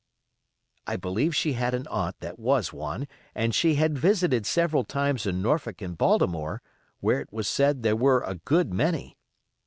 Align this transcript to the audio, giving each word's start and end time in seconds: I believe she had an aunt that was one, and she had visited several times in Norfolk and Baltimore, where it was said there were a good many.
I 0.87 0.95
believe 0.95 1.35
she 1.35 1.53
had 1.53 1.75
an 1.75 1.85
aunt 1.87 2.21
that 2.21 2.39
was 2.39 2.73
one, 2.73 3.07
and 3.35 3.53
she 3.53 3.75
had 3.75 3.99
visited 3.99 4.47
several 4.47 4.83
times 4.83 5.27
in 5.27 5.43
Norfolk 5.43 5.79
and 5.79 5.95
Baltimore, 5.95 6.63
where 7.01 7.19
it 7.19 7.31
was 7.31 7.47
said 7.47 7.83
there 7.83 7.95
were 7.95 8.23
a 8.23 8.33
good 8.33 8.73
many. 8.73 9.15